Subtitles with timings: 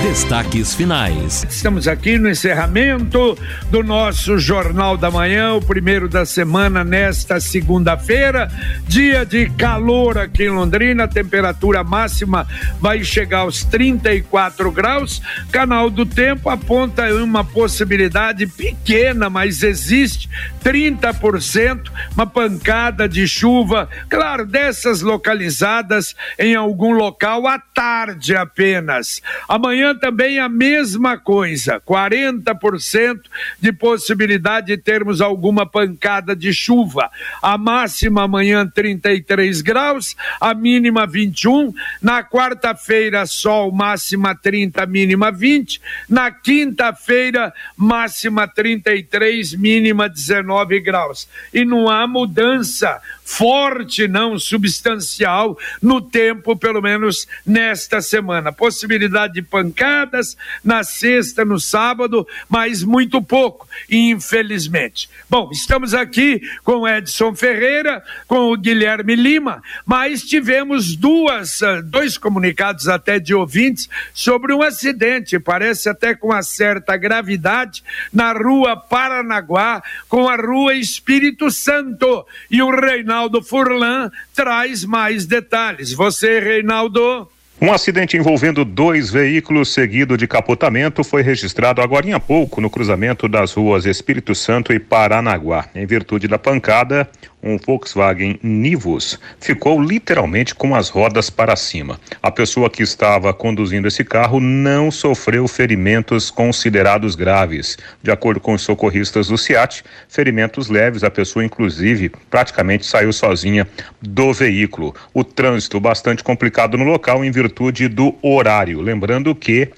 [0.00, 1.46] Destaques finais.
[1.48, 3.38] Estamos aqui no encerramento
[3.70, 8.50] do nosso Jornal da Manhã, o primeiro da semana, nesta segunda-feira.
[8.88, 12.46] Dia de calor aqui em Londrina, a temperatura máxima
[12.80, 15.22] vai chegar aos 34 graus.
[15.50, 20.28] Canal do Tempo aponta uma possibilidade pequena, mas existe
[20.64, 29.20] 30%, uma pancada de chuva, claro, dessas localizadas em algum local à tarde apenas.
[29.48, 33.20] Amanhã também a mesma coisa, 40%
[33.60, 37.10] de possibilidade de termos alguma pancada de chuva.
[37.42, 41.72] A máxima amanhã 33 graus, a mínima 21.
[42.00, 45.80] Na quarta-feira, sol, máxima 30, mínima 20.
[46.08, 51.28] Na quinta-feira, máxima 33, mínima 19 graus.
[51.52, 58.52] E não há mudança forte, não substancial, no tempo, pelo menos nesta semana.
[58.52, 65.08] Possibilidade de pancadas na sexta, no sábado, mas muito pouco, infelizmente.
[65.28, 72.18] Bom, estamos aqui com Edson Ferreira, com o Guilherme Lima, mas tivemos duas, ah, dois
[72.18, 77.82] comunicados até de ouvintes sobre um acidente, parece até com uma certa gravidade,
[78.12, 82.26] na rua Paranaguá, com a rua Espírito Santo.
[82.50, 85.92] E o Reinaldo Furlan traz mais detalhes.
[85.92, 87.31] Você, Reinaldo.
[87.62, 93.28] Um acidente envolvendo dois veículos seguido de capotamento foi registrado agora há pouco no cruzamento
[93.28, 95.66] das ruas Espírito Santo e Paranaguá.
[95.72, 97.08] Em virtude da pancada,
[97.40, 102.00] um Volkswagen Nivus ficou literalmente com as rodas para cima.
[102.20, 107.78] A pessoa que estava conduzindo esse carro não sofreu ferimentos considerados graves.
[108.02, 113.68] De acordo com os socorristas do SIAT, ferimentos leves, a pessoa inclusive praticamente saiu sozinha
[114.00, 114.92] do veículo.
[115.14, 117.51] O trânsito bastante complicado no local em virtude
[117.88, 118.80] do horário.
[118.80, 119.68] Lembrando que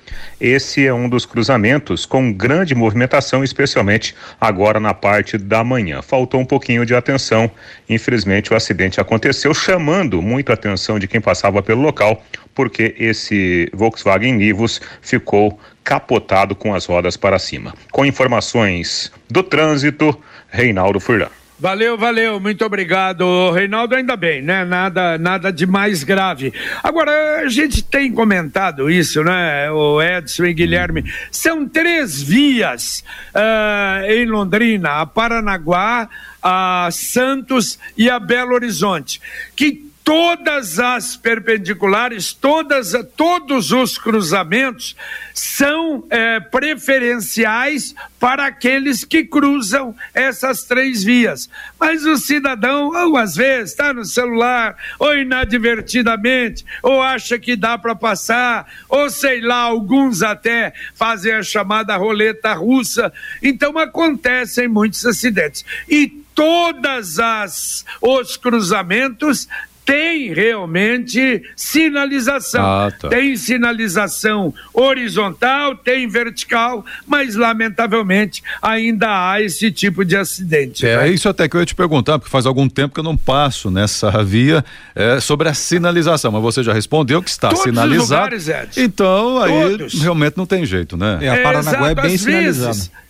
[0.41, 6.01] esse é um dos cruzamentos com grande movimentação, especialmente agora na parte da manhã.
[6.03, 7.51] Faltou um pouquinho de atenção
[7.89, 13.69] Infelizmente, o acidente aconteceu, chamando muito a atenção de quem passava pelo local, porque esse
[13.73, 17.75] Volkswagen Nivus ficou capotado com as rodas para cima.
[17.93, 20.19] Com informações do trânsito,
[20.49, 21.29] Reinaldo Furlan.
[21.65, 23.95] Valeu, valeu, muito obrigado, Reinaldo.
[23.95, 24.67] Ainda bem, né?
[24.67, 26.53] Nada, nada de mais grave.
[26.83, 29.71] Agora, a gente tem comentado isso, né?
[29.71, 31.11] O Edson e Guilherme.
[31.31, 33.03] São três vias
[33.35, 36.07] uh, em Londrina: a Paranaguá,
[36.43, 39.19] a Santos e a Belo Horizonte,
[39.57, 44.95] que todas as perpendiculares, todas, todos os cruzamentos
[45.33, 51.49] são é, preferenciais para aqueles que cruzam essas três vias.
[51.81, 57.79] Mas o cidadão, ou às vezes, está no celular, ou inadvertidamente, ou acha que dá
[57.79, 63.11] para passar, ou sei lá, alguns até fazem a chamada roleta russa.
[63.43, 65.65] Então acontecem muitos acidentes.
[65.89, 69.49] E todas as os cruzamentos
[69.85, 72.65] tem realmente sinalização.
[72.65, 73.09] Ah, tá.
[73.09, 80.87] Tem sinalização horizontal, tem vertical, mas lamentavelmente ainda há esse tipo de acidente.
[80.87, 81.11] É né?
[81.11, 83.71] isso até que eu ia te perguntar, porque faz algum tempo que eu não passo
[83.71, 88.37] nessa via é, sobre a sinalização, mas você já respondeu que está Todos sinalizado.
[88.37, 90.01] Os lugares, Então aí Todos.
[90.01, 91.19] realmente não tem jeito, né?
[91.21, 93.05] É, a Paranaguá é bem sinalizada.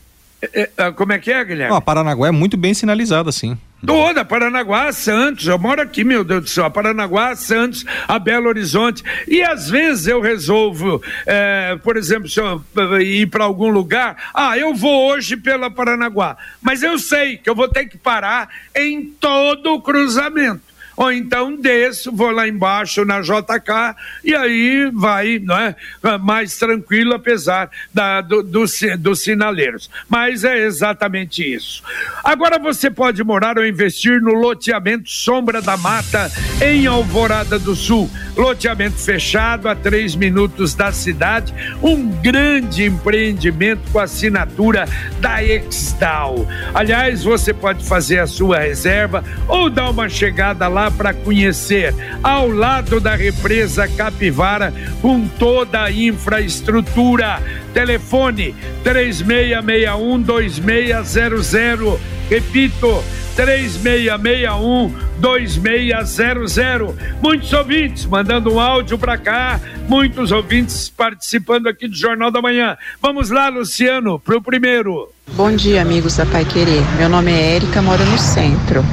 [0.53, 1.71] É, é, como é que é, Guilherme?
[1.71, 3.57] Não, a Paranaguá é muito bem sinalizada, sim.
[3.87, 9.03] Toda, Paranaguá, Santos, eu moro aqui, meu Deus do céu, Paranaguá, Santos, a Belo Horizonte.
[9.29, 12.63] E às vezes eu resolvo, é, por exemplo, se eu
[13.01, 17.55] ir para algum lugar, ah, eu vou hoje pela Paranaguá, mas eu sei que eu
[17.55, 23.21] vou ter que parar em todo o cruzamento ou então desço, vou lá embaixo na
[23.21, 25.75] JK e aí vai, não é?
[26.21, 28.65] Mais tranquilo, apesar da, do, do,
[28.99, 29.91] dos sinaleiros.
[30.09, 31.83] Mas é exatamente isso.
[32.23, 36.31] Agora você pode morar ou investir no loteamento Sombra da Mata,
[36.63, 38.11] em Alvorada do Sul.
[38.37, 44.89] Loteamento fechado a três minutos da cidade, um grande empreendimento com assinatura
[45.21, 46.47] da Exdal.
[46.73, 52.49] Aliás, você pode fazer a sua reserva ou dar uma chegada lá para conhecer, ao
[52.49, 57.43] lado da represa Capivara, com toda a infraestrutura.
[57.73, 61.99] Telefone 3661 2600.
[62.31, 63.05] Repito,
[63.37, 66.95] 3661 2600.
[67.23, 72.77] Muitos ouvintes mandando um áudio para cá, muitos ouvintes participando aqui do Jornal da Manhã.
[73.01, 75.09] Vamos lá, Luciano, para o primeiro.
[75.33, 76.83] Bom dia, amigos da Pai Querer.
[76.99, 78.85] Meu nome é Érica, moro no centro.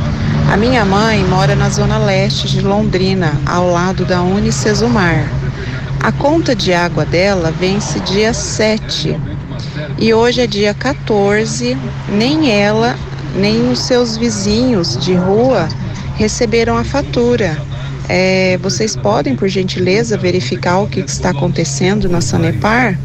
[0.51, 5.25] A minha mãe mora na zona leste de Londrina, ao lado da Unicesumar.
[5.97, 9.17] A conta de água dela vence dia 7
[9.97, 11.77] e hoje é dia 14,
[12.09, 12.97] nem ela,
[13.33, 15.69] nem os seus vizinhos de rua
[16.17, 17.57] receberam a fatura.
[18.09, 22.99] É, vocês podem, por gentileza, verificar o que está acontecendo na Sanepar?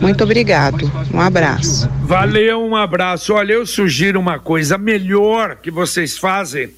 [0.00, 0.90] Muito obrigado.
[1.12, 1.88] Um abraço.
[2.02, 3.34] Valeu, um abraço.
[3.34, 6.70] Olha, eu sugiro uma coisa melhor que vocês fazem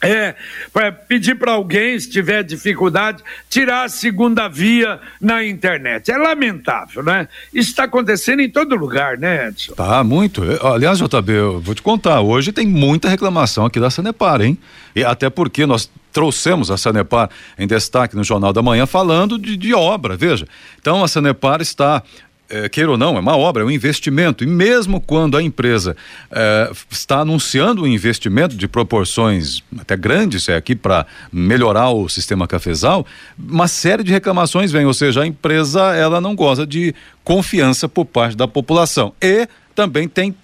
[0.00, 0.36] é,
[0.72, 6.10] para pedir para alguém, se tiver dificuldade, tirar a segunda via na internet.
[6.10, 7.26] É lamentável, né?
[7.52, 9.74] Isso está acontecendo em todo lugar, né, Edson?
[9.74, 10.42] Tá, muito.
[10.64, 14.56] Aliás, JB, eu vou te contar, hoje tem muita reclamação aqui da Sanepar, hein?
[14.94, 19.56] E até porque nós trouxemos a Sanepar em destaque no Jornal da Manhã falando de,
[19.56, 20.48] de obra, veja.
[20.80, 22.02] Então a Sanepar está
[22.50, 24.42] é, queira ou não, é uma obra, é um investimento.
[24.42, 25.96] E mesmo quando a empresa
[26.28, 32.48] é, está anunciando um investimento de proporções até grandes é aqui para melhorar o sistema
[32.48, 33.06] cafezal,
[33.38, 36.92] uma série de reclamações vem, ou seja, a empresa ela não goza de
[37.22, 39.12] confiança por parte da população.
[39.22, 40.34] E também tem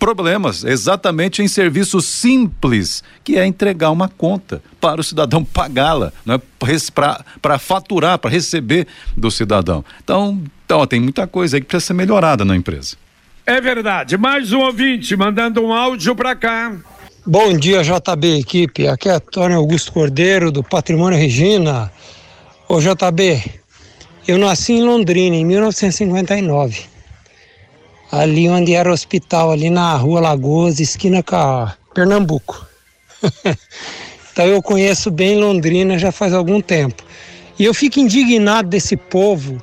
[0.00, 6.40] problemas exatamente em serviços simples, que é entregar uma conta para o cidadão pagá-la, é
[7.40, 9.84] para faturar, para receber do cidadão.
[10.02, 12.96] Então, então, tem muita coisa aí que precisa ser melhorada na empresa.
[13.44, 14.16] É verdade.
[14.16, 16.76] Mais um ouvinte mandando um áudio para cá.
[17.26, 18.86] Bom dia, JB equipe.
[18.86, 21.92] Aqui é Antônio Augusto Cordeiro, do Patrimônio Regina.
[22.68, 23.42] Ô, JB,
[24.28, 26.84] eu nasci em Londrina em 1959.
[28.10, 32.66] Ali onde era o hospital, ali na rua Lagoas, esquina com Pernambuco.
[34.32, 37.04] então eu conheço bem Londrina já faz algum tempo.
[37.58, 39.60] E eu fico indignado desse povo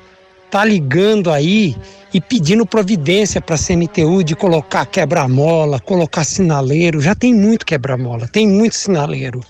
[0.50, 1.76] tá ligando aí
[2.12, 7.00] e pedindo providência para a CMTU de colocar quebra-mola, colocar sinaleiro.
[7.00, 9.40] Já tem muito quebra-mola, tem muito sinaleiro.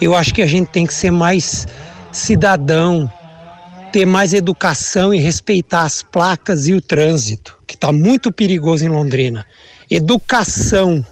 [0.00, 1.66] Eu acho que a gente tem que ser mais
[2.12, 3.10] cidadão,
[3.96, 8.90] ter mais educação e respeitar as placas e o trânsito, que está muito perigoso em
[8.90, 9.46] Londrina.
[9.90, 11.02] Educação.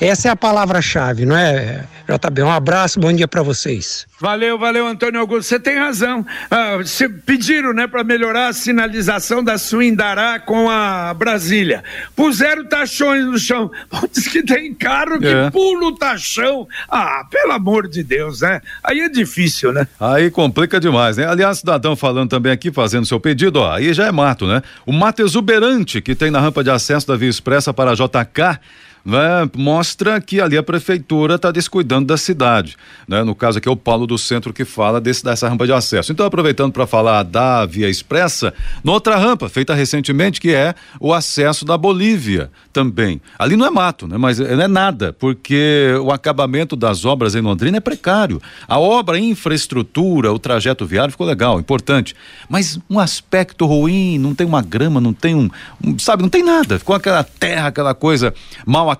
[0.00, 2.42] Essa é a palavra-chave, não é, JB?
[2.42, 4.06] Um abraço, bom dia para vocês.
[4.20, 5.48] Valeu, valeu, Antônio Augusto.
[5.48, 6.24] Você tem razão.
[6.48, 6.78] Ah,
[7.26, 11.82] pediram, né, para melhorar a sinalização da Suindará com a Brasília.
[12.14, 13.72] Puseram tachões no chão.
[14.14, 15.50] Diz que tem carro que é.
[15.50, 16.68] pula o tachão.
[16.88, 18.60] Ah, pelo amor de Deus, né?
[18.84, 19.88] Aí é difícil, né?
[19.98, 21.26] Aí complica demais, né?
[21.26, 24.62] Aliás, cidadão falando também aqui, fazendo seu pedido, ó, aí já é mato, né?
[24.86, 28.60] O mato exuberante que tem na rampa de acesso da Via Expressa para JK
[29.08, 32.76] né, mostra que ali a prefeitura está descuidando da cidade.
[33.08, 33.24] Né?
[33.24, 36.12] No caso aqui é o Paulo do Centro que fala desse, dessa rampa de acesso.
[36.12, 38.52] Então, aproveitando para falar da Via Expressa,
[38.84, 43.18] noutra rampa feita recentemente, que é o acesso da Bolívia também.
[43.38, 44.18] Ali não é mato, né?
[44.18, 48.42] mas não é nada, porque o acabamento das obras em Londrina é precário.
[48.68, 52.14] A obra, a infraestrutura, o trajeto viário ficou legal, importante.
[52.46, 55.48] Mas um aspecto ruim, não tem uma grama, não tem um,
[55.82, 56.78] um sabe, não tem nada.
[56.78, 58.34] Ficou aquela terra, aquela coisa
[58.66, 58.97] mal acabada.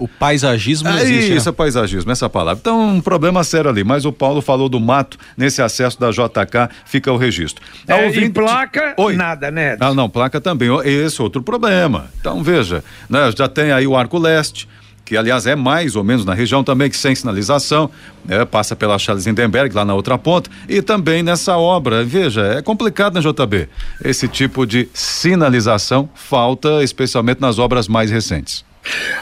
[0.00, 1.36] O paisagismo é existe.
[1.36, 2.58] Isso, é paisagismo, essa palavra.
[2.60, 3.84] Então, um problema sério ali.
[3.84, 7.64] Mas o Paulo falou do mato, nesse acesso da JK, fica o registro.
[7.86, 8.30] É, ouvinte...
[8.30, 9.14] placa, Oi.
[9.14, 9.76] nada, né?
[9.80, 10.68] Ah, não, placa também.
[10.84, 12.10] Esse é outro problema.
[12.20, 14.68] Então, veja, né, já tem aí o Arco Leste,
[15.04, 17.90] que aliás é mais ou menos na região também que sem sinalização,
[18.24, 22.62] né, passa pela Charles Lindenberg lá na outra ponta e também nessa obra, veja, é
[22.62, 23.68] complicado na né, JB.
[24.02, 28.64] Esse tipo de sinalização falta especialmente nas obras mais recentes.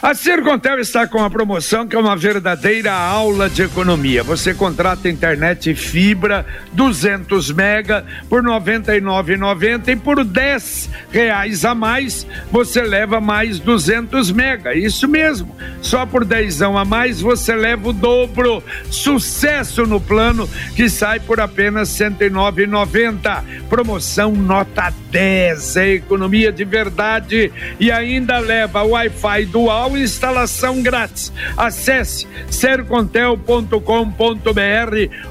[0.01, 4.21] A Sercontel está com a promoção que é uma verdadeira aula de economia.
[4.21, 12.81] Você contrata internet fibra 200 mega por 99,90 e por 10 reais a mais você
[12.81, 14.75] leva mais 200 mega.
[14.75, 15.55] Isso mesmo.
[15.81, 18.61] Só por 10 a mais você leva o dobro.
[18.89, 23.43] Sucesso no plano que sai por apenas 109,90.
[23.69, 25.77] Promoção nota 10.
[25.77, 31.31] É economia de verdade e ainda leva Wi-Fi dual instalação grátis.
[31.55, 33.79] Acesse sercontel.com.br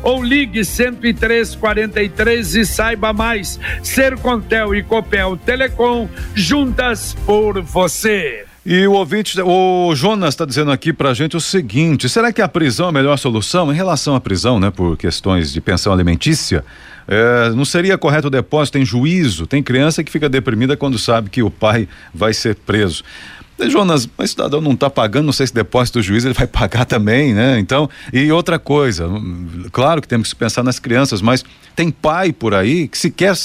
[0.03, 3.59] ou ligue 10343 e saiba mais.
[3.83, 8.47] Sercontel e Copel Telecom juntas por você.
[8.65, 12.41] E o ouvinte, o Jonas está dizendo aqui para a gente o seguinte: será que
[12.41, 13.73] a prisão é a melhor solução?
[13.73, 16.65] Em relação à prisão, né, por questões de pensão alimentícia,
[17.09, 19.49] é, não seria correto o depósito em juízo?
[19.49, 23.03] Tem criança que fica deprimida quando sabe que o pai vai ser preso.
[23.71, 26.47] Jonas, mas o cidadão não está pagando, não sei se depósito do juiz ele vai
[26.49, 27.59] pagar também, né?
[27.59, 29.09] Então, e outra coisa,
[29.71, 33.37] claro que temos que pensar nas crianças, mas tem pai por aí que se quer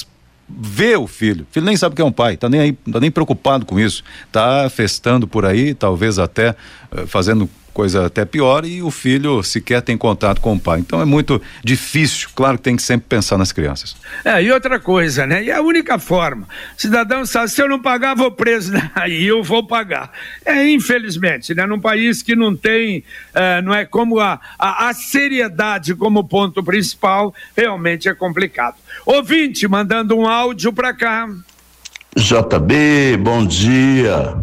[0.49, 1.45] ver o filho.
[1.49, 3.79] O filho nem sabe que é um pai, tá nem aí, tá nem preocupado com
[3.79, 4.03] isso.
[4.31, 6.51] Tá festando por aí, talvez até
[6.91, 10.79] uh, fazendo coisa até pior e o filho sequer tem contato com o pai.
[10.79, 12.27] Então é muito difícil.
[12.33, 13.95] Claro que tem que sempre pensar nas crianças.
[14.25, 15.43] É, e outra coisa, né?
[15.43, 18.89] E a única forma, cidadão sabe, se eu não pagar, vou preso, né?
[18.95, 20.11] aí eu vou pagar.
[20.43, 21.67] É, infelizmente, né?
[21.67, 23.03] Num país que não tem,
[23.35, 28.77] uh, não é como a, a, a seriedade como ponto principal, realmente é complicado.
[29.05, 31.29] Ouvinte, mandando um áudio para cá.
[32.15, 34.35] JB, bom dia.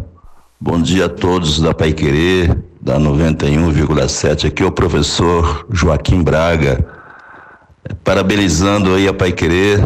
[0.57, 4.47] Bom dia a todos da Pai Querer, da 91,7.
[4.47, 6.85] Aqui é o professor Joaquim Braga.
[8.03, 9.83] Parabenizando aí a Pai Querer,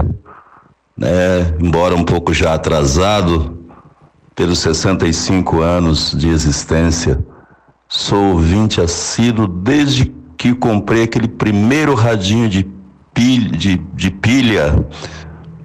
[0.98, 1.56] né?
[1.62, 3.58] Embora um pouco já atrasado,
[4.36, 7.24] pelos 65 anos de existência.
[7.88, 12.68] Sou ouvinte assíduo desde que comprei aquele primeiro radinho de
[13.14, 14.86] pilha, de, de pilha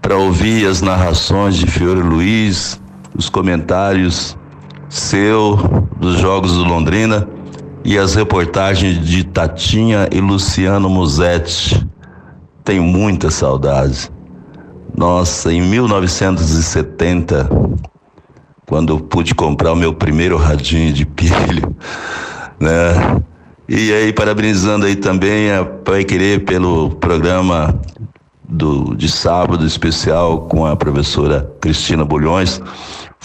[0.00, 2.80] para ouvir as narrações de Fiore Luiz,
[3.16, 4.36] os comentários
[4.94, 7.28] seu dos jogos do Londrina
[7.84, 11.86] e as reportagens de Tatinha e Luciano Musetti.
[12.64, 14.10] Tenho muita saudade.
[14.96, 17.50] Nossa, em 1970,
[18.66, 21.68] quando eu pude comprar o meu primeiro radinho de pilha,
[22.58, 23.22] né?
[23.68, 27.74] E aí, parabenizando aí também a Pai Querer pelo programa
[28.46, 32.60] do, de sábado especial com a professora Cristina Bulhões.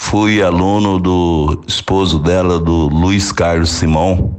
[0.02, 4.34] Fui aluno do esposo dela, do Luiz Carlos Simão,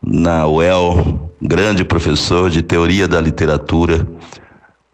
[0.00, 4.06] na UEL, grande professor de teoria da literatura,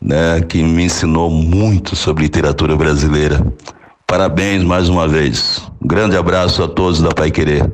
[0.00, 3.44] né, que me ensinou muito sobre literatura brasileira.
[4.06, 5.68] Parabéns mais uma vez.
[5.82, 7.70] Um grande abraço a todos da Pai Querer.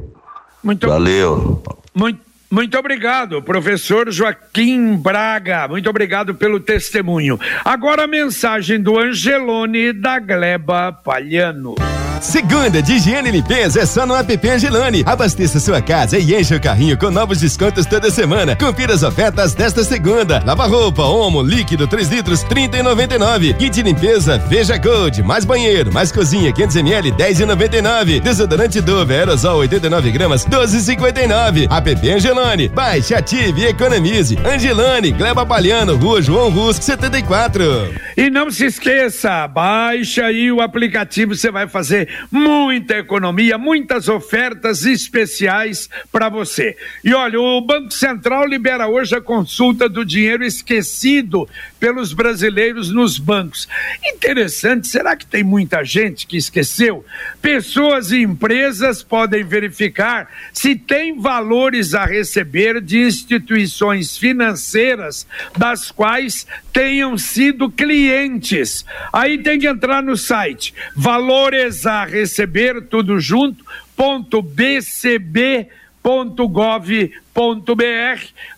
[0.64, 1.62] Muito Valeu.
[1.94, 5.66] Muito muito obrigado, professor Joaquim Braga.
[5.66, 7.38] Muito obrigado pelo testemunho.
[7.64, 11.75] Agora a mensagem do Angelone da Gleba Palhano.
[12.20, 15.02] Segunda de higiene e limpeza é só no app Angelone.
[15.06, 18.56] Abasteça sua casa e encha o carrinho com novos descontos toda semana.
[18.56, 20.42] Confira as ofertas desta segunda.
[20.44, 23.54] Lava roupa, Omo, líquido 3 litros, 30,99.
[23.56, 28.20] Kit de limpeza, Veja Gold, mais banheiro, mais cozinha, 500 ml, 10,99.
[28.20, 31.68] Desodorante Dove, aerosol 89 gramas, 12,59.
[31.70, 32.68] App Angelone.
[32.68, 34.38] Baixe, ative e economize.
[34.44, 38.06] Angelone, Gleba Palhano, Rua João Rus, 74.
[38.16, 44.87] E não se esqueça, baixa aí o aplicativo, você vai fazer muita economia, muitas ofertas
[44.87, 46.78] especiais para você.
[47.04, 51.46] E olha, o Banco Central libera hoje a consulta do dinheiro esquecido
[51.78, 53.68] pelos brasileiros nos bancos.
[54.04, 57.04] Interessante, será que tem muita gente que esqueceu?
[57.40, 66.47] Pessoas e empresas podem verificar se tem valores a receber de instituições financeiras das quais
[66.73, 68.85] tenham sido clientes.
[69.12, 73.64] Aí tem que entrar no site valores a receber tudo junto
[73.97, 75.68] ponto bcb
[76.07, 77.11] .gov.br,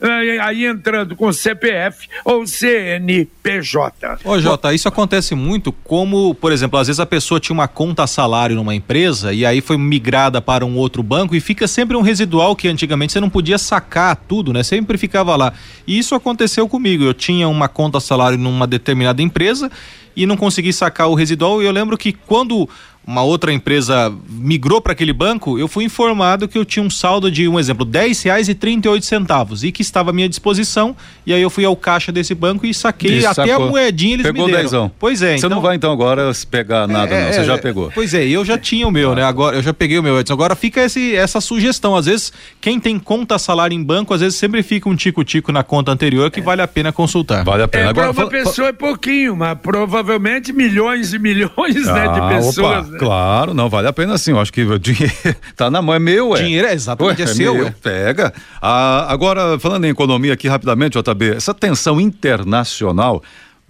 [0.03, 4.19] eh, aí entrando com CPF ou CNPJ.
[4.23, 8.07] Ô Jota, isso acontece muito como, por exemplo, às vezes a pessoa tinha uma conta
[8.07, 12.03] salário numa empresa e aí foi migrada para um outro banco e fica sempre um
[12.03, 14.63] residual que antigamente você não podia sacar tudo, né?
[14.63, 15.55] Sempre ficava lá.
[15.87, 17.03] E isso aconteceu comigo.
[17.03, 19.71] Eu tinha uma conta salário numa determinada empresa
[20.15, 22.69] e não consegui sacar o residual e eu lembro que quando
[23.09, 27.31] uma outra empresa migrou para aquele banco, eu fui informado que eu tinha um saldo
[27.31, 30.29] de, um exemplo, dez reais e trinta e oito centavos e que estava à minha
[30.29, 33.65] disposição e aí eu fui ao caixa desse banco e saquei até sacou.
[33.65, 34.65] a moedinha eles pegou me deram.
[34.65, 34.93] Dezão.
[34.99, 35.39] Pois é.
[35.39, 35.49] Você então...
[35.49, 37.91] não vai então agora pegar nada é, não, você é, já pegou.
[37.95, 39.15] Pois é, eu já tinha o meu, ah.
[39.15, 39.25] né?
[39.25, 40.35] Agora eu já peguei o meu, Edson.
[40.35, 44.39] Agora fica esse, essa sugestão, às vezes quem tem conta salário em banco, às vezes
[44.39, 46.43] sempre fica um tico-tico na conta anterior que é.
[46.43, 47.43] vale a pena consultar.
[47.43, 47.87] Vale a pena.
[47.87, 52.37] É, agora uma fala, pessoa é pouquinho, mas provavelmente milhões e milhões, ah, né, de
[52.37, 52.87] pessoas.
[52.87, 53.09] Opa, né?
[53.09, 54.33] Claro, não vale a pena sim.
[54.33, 55.15] Eu acho que o dinheiro
[55.57, 56.43] tá na mão, é meu, é.
[56.43, 57.71] Dinheiro é exatamente, Ué, é, é seu, meu, é.
[57.71, 58.33] Pega.
[58.61, 63.23] Ah, agora, falando em economia aqui rapidamente, JB, essa tensão internacional,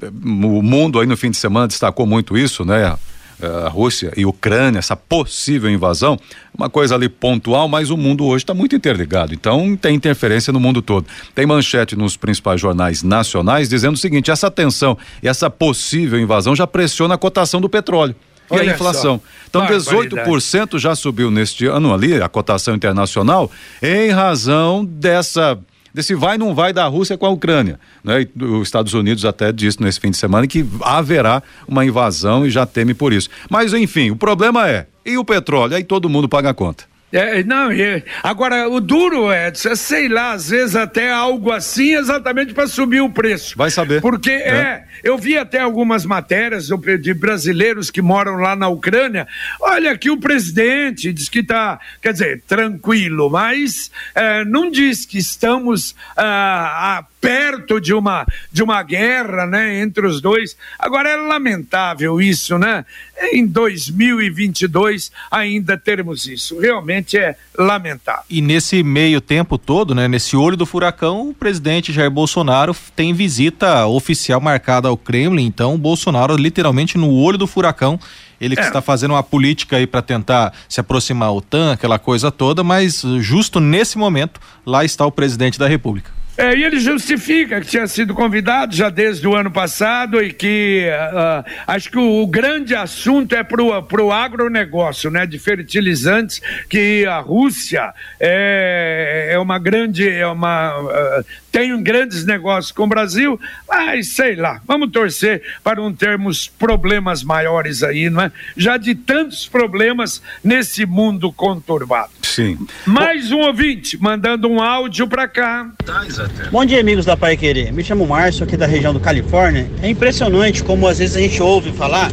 [0.02, 2.96] o mundo aí no fim de semana destacou muito isso, né?
[3.40, 6.18] a Rússia e Ucrânia, essa possível invasão,
[6.56, 9.32] uma coisa ali pontual, mas o mundo hoje está muito interligado.
[9.32, 11.06] Então tem interferência no mundo todo.
[11.34, 16.56] Tem manchete nos principais jornais nacionais dizendo o seguinte: essa tensão e essa possível invasão
[16.56, 18.14] já pressiona a cotação do petróleo
[18.50, 19.20] e Olha a inflação.
[19.20, 19.38] Só.
[19.48, 23.50] Então, 18% já subiu neste ano ali, a cotação internacional,
[23.82, 25.58] em razão dessa
[25.92, 27.80] desse vai não vai da Rússia com a Ucrânia.
[28.04, 28.22] Né?
[28.22, 32.50] E os Estados Unidos até disse nesse fim de semana que haverá uma invasão e
[32.50, 33.28] já teme por isso.
[33.50, 35.74] Mas, enfim, o problema é, e o petróleo?
[35.74, 36.84] Aí todo mundo paga a conta.
[37.10, 42.52] É, não, é, agora o duro é, sei lá, às vezes até algo assim exatamente
[42.52, 43.56] para subir o preço.
[43.56, 44.02] Vai saber.
[44.02, 46.68] Porque é, é Eu vi até algumas matérias
[47.00, 49.26] de brasileiros que moram lá na Ucrânia.
[49.60, 55.18] Olha, que o presidente diz que está, quer dizer, tranquilo, mas é, não diz que
[55.18, 60.56] estamos ah, perto de uma, de uma guerra né, entre os dois.
[60.78, 62.84] Agora é lamentável isso, né?
[63.32, 66.58] Em 2022 ainda termos isso.
[66.58, 68.22] Realmente é lamentável.
[68.30, 73.12] E nesse meio tempo todo, né, nesse olho do furacão, o presidente Jair Bolsonaro tem
[73.12, 75.44] visita oficial marcada ao Kremlin.
[75.44, 77.98] Então, o Bolsonaro literalmente no olho do furacão.
[78.40, 78.66] Ele que é.
[78.66, 83.02] está fazendo uma política aí para tentar se aproximar da OTAN, aquela coisa toda, mas
[83.18, 86.17] justo nesse momento, lá está o presidente da República.
[86.38, 90.86] É, e ele justifica que tinha sido convidado já desde o ano passado e que
[90.88, 96.40] uh, acho que o, o, grande assunto é para o agronegócio, né, de fertilizantes,
[96.70, 102.88] que a Rússia é, é uma grande, é uma, uh, tem grandes negócios com o
[102.88, 108.32] Brasil, mas sei lá, vamos torcer para não termos problemas maiores aí, não é?
[108.56, 112.12] Já de tantos problemas nesse mundo conturbado.
[112.22, 112.56] Sim.
[112.86, 115.68] Mais um ouvinte mandando um áudio para cá.
[115.84, 116.04] Tá,
[116.50, 117.72] Bom dia, amigos da Pai Querer.
[117.72, 119.70] Me chamo Márcio, aqui da região do Califórnia.
[119.82, 122.10] É impressionante como às vezes a gente ouve falar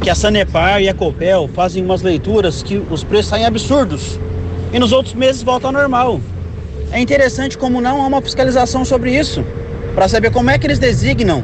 [0.00, 4.18] que a Sanepar e a Copel fazem umas leituras que os preços saem absurdos
[4.72, 6.20] e nos outros meses voltam ao normal.
[6.92, 9.44] É interessante como não há uma fiscalização sobre isso,
[9.94, 11.42] para saber como é que eles designam,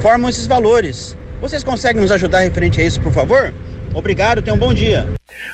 [0.00, 1.16] formam esses valores.
[1.40, 3.52] Vocês conseguem nos ajudar referente a isso, por favor?
[3.94, 5.08] Obrigado, tenha um bom dia.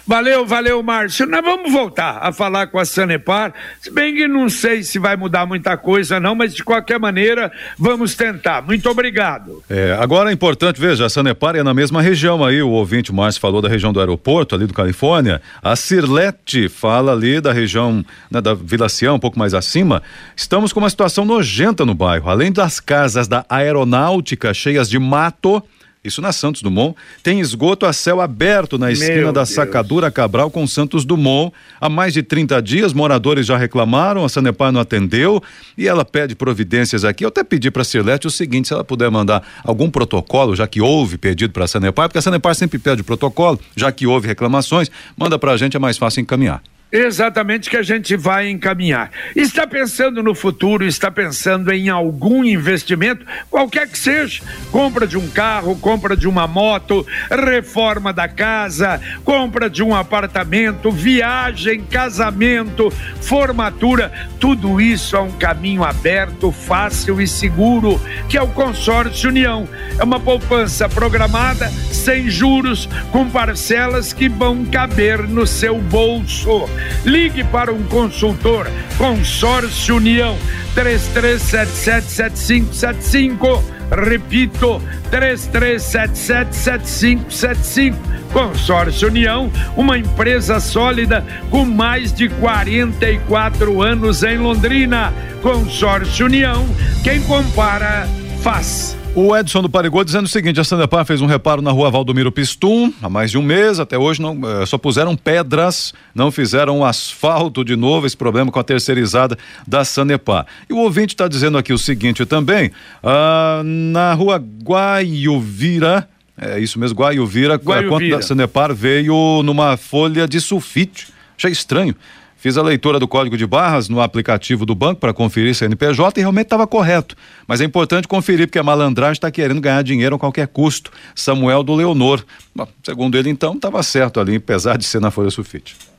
[0.06, 1.26] Valeu, valeu, Márcio.
[1.26, 5.14] Nós vamos voltar a falar com a Sanepar, se bem que não sei se vai
[5.14, 8.62] mudar muita coisa, não, mas de qualquer maneira, vamos tentar.
[8.62, 9.62] Muito obrigado.
[9.68, 13.40] É, agora é importante, veja, a Sanepar é na mesma região aí, o ouvinte Márcio
[13.40, 15.42] falou da região do aeroporto, ali do Califórnia.
[15.62, 20.02] A Cirlete fala ali da região né, da Vila Sião, um pouco mais acima.
[20.35, 22.30] Estamos com uma situação nojenta no bairro.
[22.30, 25.62] Além das casas da aeronáutica cheias de mato
[26.02, 29.54] isso na Santos Dumont, tem esgoto a céu aberto na esquina Meu da Deus.
[29.54, 31.52] Sacadura Cabral com Santos Dumont.
[31.78, 35.42] Há mais de 30 dias, moradores já reclamaram, a Sanepar não atendeu
[35.76, 37.25] e ela pede providências aqui.
[37.25, 40.66] Eu até pedi para a Cirlete o seguinte: se ela puder mandar algum protocolo, já
[40.66, 44.27] que houve pedido para a Sanepar, porque a Sanepar sempre pede protocolo, já que houve
[44.27, 46.62] reclamações, manda para a gente, é mais fácil encaminhar.
[46.92, 49.12] Exatamente que a gente vai encaminhar.
[49.37, 55.29] Está pensando no futuro, está pensando em algum investimento, qualquer que seja, compra de um
[55.29, 64.11] carro, compra de uma moto, reforma da casa, compra de um apartamento, viagem, casamento, formatura,
[64.40, 69.68] tudo isso é um caminho aberto, fácil e seguro, que é o Consórcio União.
[69.96, 76.68] É uma poupança programada, sem juros, com parcelas que vão caber no seu bolso.
[77.05, 78.69] Ligue para um consultor.
[78.99, 80.37] Consórcio União
[80.75, 83.62] 33777575.
[83.90, 87.95] Repito, 33777575.
[88.33, 95.12] Consórcio União, uma empresa sólida com mais de 44 anos em Londrina.
[95.43, 96.64] Consórcio União,
[97.03, 98.07] quem compara,
[98.40, 98.99] faz.
[99.14, 102.31] O Edson do Parigô dizendo o seguinte: a Sandepar fez um reparo na rua Valdomiro
[102.31, 106.85] Pistum há mais de um mês, até hoje não, eh, só puseram pedras, não fizeram
[106.85, 110.46] asfalto de novo, esse problema com a terceirizada da Sanepar.
[110.68, 112.70] E o ouvinte está dizendo aqui o seguinte também:
[113.03, 116.09] ah, na rua Guaiuvira,
[116.40, 117.87] é isso mesmo, Guaiuvira, Guaiuvira.
[117.87, 121.09] a conta da Sanepar veio numa folha de sulfite.
[121.37, 121.96] Achei estranho.
[122.40, 126.22] Fiz a leitura do código de barras no aplicativo do banco para conferir CNPJ e
[126.22, 127.14] realmente estava correto.
[127.46, 130.90] Mas é importante conferir porque a malandragem está querendo ganhar dinheiro a qualquer custo.
[131.14, 132.24] Samuel do Leonor.
[132.57, 135.89] Bom, segundo ele, então, estava certo ali, apesar de ser na folha sulfite.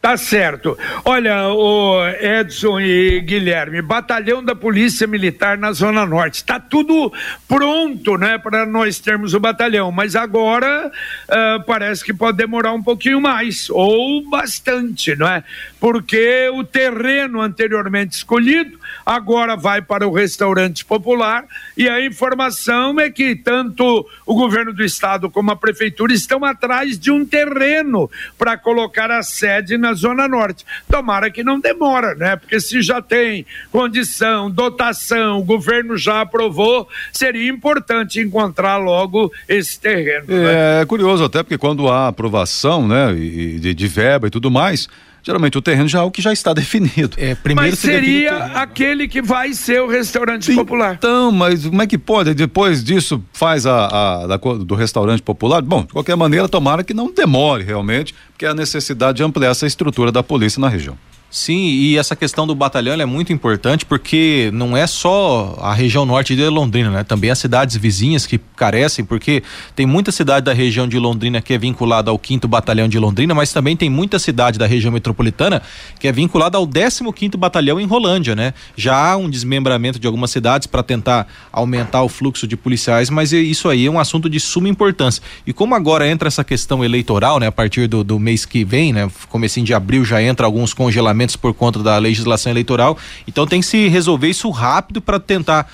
[0.00, 0.78] Tá certo.
[1.04, 6.36] Olha, o Edson e Guilherme, batalhão da Polícia Militar na Zona Norte.
[6.36, 7.12] Está tudo
[7.46, 12.82] pronto, né, para nós termos o batalhão, mas agora uh, parece que pode demorar um
[12.82, 15.44] pouquinho mais, ou bastante, não é?
[15.78, 21.44] Porque o terreno anteriormente escolhido agora vai para o restaurante popular
[21.76, 26.98] e a informação é que tanto o governo do estado como a prefeitura estão atrás
[26.98, 30.64] de um terreno para colocar a sede na Zona Norte.
[30.90, 32.36] Tomara que não demora, né?
[32.36, 39.78] Porque se já tem condição, dotação, o governo já aprovou, seria importante encontrar logo esse
[39.78, 40.26] terreno.
[40.28, 40.82] É, né?
[40.82, 44.88] é curioso até porque quando há aprovação, né, de, de verba e tudo mais,
[45.22, 47.16] Geralmente o terreno já é o que já está definido.
[47.16, 50.94] É, primeiro mas seria aquele que vai ser o restaurante Sim, popular.
[50.94, 52.34] Então, mas como é que pode?
[52.34, 55.62] Depois disso faz a, a, a, do restaurante popular?
[55.62, 59.66] Bom, de qualquer maneira, tomara que não demore realmente, porque há necessidade de ampliar essa
[59.66, 60.96] estrutura da polícia na região.
[61.30, 66.04] Sim, e essa questão do batalhão é muito importante porque não é só a região
[66.04, 67.04] norte de Londrina, né?
[67.04, 69.40] Também as cidades vizinhas que carecem, porque
[69.76, 73.32] tem muita cidade da região de Londrina que é vinculada ao 5 Batalhão de Londrina,
[73.32, 75.62] mas também tem muita cidade da região metropolitana
[76.00, 78.52] que é vinculada ao 15 Batalhão em Rolândia, né?
[78.74, 83.32] Já há um desmembramento de algumas cidades para tentar aumentar o fluxo de policiais, mas
[83.32, 85.22] isso aí é um assunto de suma importância.
[85.46, 87.46] E como agora entra essa questão eleitoral, né?
[87.46, 89.08] A partir do, do mês que vem, né?
[89.28, 92.96] Comecinho de abril já entra alguns congelamentos por conta da legislação eleitoral.
[93.26, 95.70] Então tem que se resolver isso rápido para tentar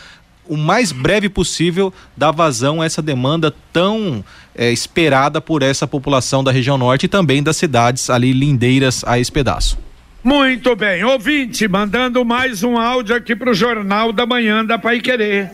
[0.49, 6.43] o mais breve possível dar vazão a essa demanda tão é, esperada por essa população
[6.43, 9.79] da região norte e também das cidades ali lindeiras a esse pedaço.
[10.23, 15.01] Muito bem, ouvinte, mandando mais um áudio aqui para o Jornal da Manhã da Pai
[15.01, 15.51] Querer.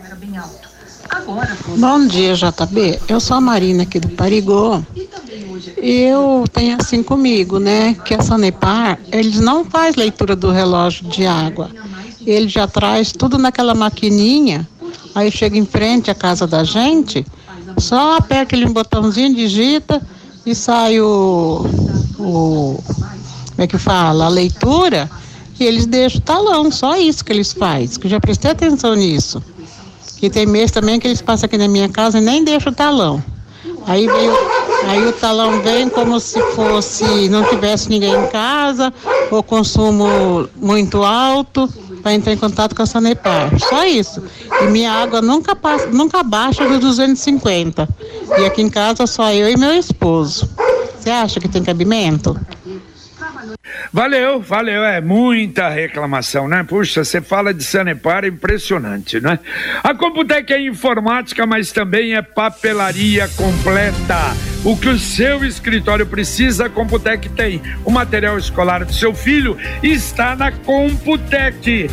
[1.77, 2.99] Bom dia, JB.
[3.07, 4.83] Eu sou a Marina aqui do Parigô.
[5.77, 7.95] Eu tenho assim comigo, né?
[8.05, 11.69] Que a Sanepar, eles não faz leitura do relógio de água.
[12.25, 14.67] Ele já traz tudo naquela maquininha.
[15.15, 17.25] Aí chega em frente à casa da gente,
[17.77, 20.01] só aperta aquele botãozinho, digita
[20.45, 21.65] e sai o,
[22.17, 22.83] o
[23.51, 24.25] como é que fala?
[24.25, 25.09] A leitura
[25.59, 28.95] e eles deixam o talão, só isso que eles fazem, que eu já prestei atenção
[28.95, 29.41] nisso.
[30.21, 32.75] E tem mês também que eles passam aqui na minha casa e nem deixam o
[32.75, 33.23] talão.
[33.85, 34.33] Aí, veio,
[34.87, 38.93] aí o talão vem como se fosse, não tivesse ninguém em casa,
[39.31, 41.69] ou consumo muito alto,
[42.01, 43.57] para entrar em contato com a Sanepar.
[43.59, 44.21] Só isso.
[44.61, 47.87] E minha água nunca, passa, nunca baixa dos 250.
[48.37, 50.49] E aqui em casa só eu e meu esposo.
[50.99, 52.39] Você acha que tem cabimento?
[53.91, 56.63] Valeu, valeu, é muita reclamação, né?
[56.63, 59.39] Puxa, você fala de Sanepar, é impressionante, né?
[59.83, 64.17] A Computec é informática, mas também é papelaria completa.
[64.65, 67.61] O que o seu escritório precisa, a Computec tem.
[67.83, 71.89] O material escolar do seu filho está na Computec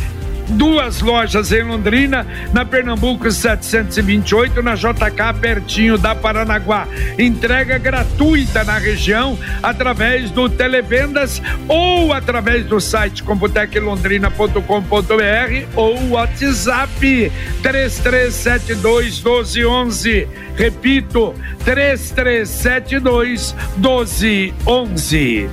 [0.49, 6.87] duas lojas em Londrina, na Pernambuco 728, na JK, pertinho da Paranaguá.
[7.17, 19.23] Entrega gratuita na região através do Televendas ou através do site computeclondrina.com.br ou WhatsApp 3372
[19.23, 20.27] 1211.
[20.55, 25.49] Repito, 3372 1211.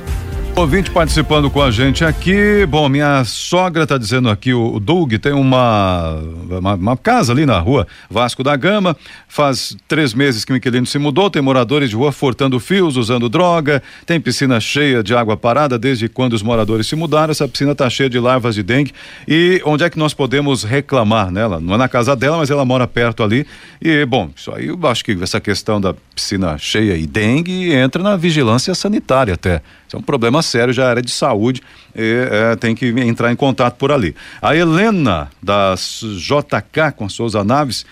[0.59, 2.67] Ouvinte participando com a gente aqui.
[2.67, 7.61] Bom, minha sogra está dizendo aqui, o Doug tem uma, uma, uma, casa ali na
[7.61, 8.97] rua Vasco da Gama.
[9.29, 11.31] Faz três meses que o inquilino se mudou.
[11.31, 13.81] Tem moradores de rua furtando fios, usando droga.
[14.05, 17.31] Tem piscina cheia de água parada desde quando os moradores se mudaram.
[17.31, 18.93] Essa piscina está cheia de larvas de dengue.
[19.29, 21.61] E onde é que nós podemos reclamar nela?
[21.61, 23.47] Não é na casa dela, mas ela mora perto ali.
[23.81, 28.03] E, bom, isso aí eu acho que essa questão da piscina cheia e dengue entra
[28.03, 29.63] na vigilância sanitária até.
[29.89, 31.63] Isso é um problema sério, já era de saúde,
[31.97, 34.15] e, é, tem que entrar em contato por ali.
[34.41, 37.87] A Helena, das JK, com as Souza Naves,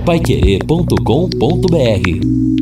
[0.05, 2.60] Paiquerê.com.br